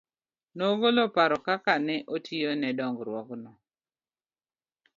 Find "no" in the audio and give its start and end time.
3.43-3.51